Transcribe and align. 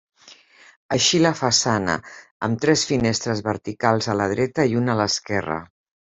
Així 0.95 1.19
la 1.25 1.31
façana, 1.39 1.97
amb 2.47 2.63
tres 2.65 2.87
finestres 2.93 3.45
verticals 3.49 4.09
a 4.15 4.17
la 4.23 4.29
dreta 4.35 4.67
i 4.73 4.75
una 4.83 4.97
a 4.97 4.99
l'esquerra. 5.05 5.61